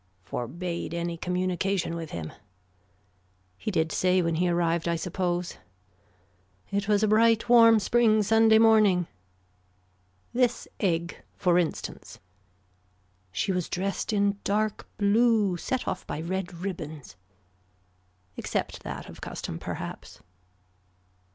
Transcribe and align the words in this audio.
Forbade 0.23 0.95
any 0.95 1.15
communication 1.15 1.95
with 1.95 2.09
him. 2.09 2.33
He 3.55 3.69
did 3.69 3.91
say 3.91 4.19
when 4.23 4.33
he 4.33 4.49
arrived 4.49 4.87
I 4.87 4.95
suppose. 4.95 5.57
It 6.71 6.87
was 6.87 7.03
a 7.03 7.07
bright 7.07 7.47
warm 7.49 7.77
spring 7.79 8.23
Sunday 8.23 8.57
morning. 8.57 9.05
This 10.33 10.67
egg 10.79 11.21
for 11.35 11.59
instance. 11.59 12.17
She 13.31 13.51
was 13.51 13.69
dressed 13.69 14.11
in 14.11 14.39
dark 14.43 14.87
blue 14.97 15.55
set 15.55 15.87
off 15.87 16.07
by 16.07 16.19
red 16.19 16.51
ribbons. 16.55 17.15
Except 18.37 18.81
that 18.81 19.07
of 19.07 19.21
custom 19.21 19.59
perhaps. 19.59 20.19